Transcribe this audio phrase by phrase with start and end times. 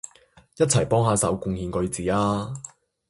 [0.57, 2.55] 一齊幫下手貢獻句子吖